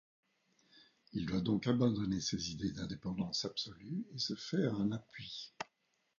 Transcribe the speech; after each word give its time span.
Il 1.13 1.27
doit 1.27 1.41
donc 1.41 1.67
abandonner 1.67 2.21
ses 2.21 2.49
idées 2.49 2.71
d'indépendance 2.71 3.45
absolue 3.45 4.03
et 4.15 4.17
se 4.17 4.33
faire 4.33 4.73
un 4.79 4.91
appui. 4.91 5.53